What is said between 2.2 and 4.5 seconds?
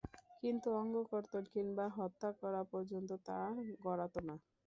করা পর্যন্ত তা গড়াতো না।